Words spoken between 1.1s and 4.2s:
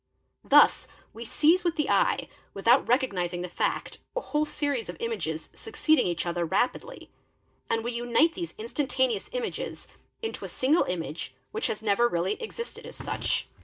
we seize with the eye, without recognising the fact, a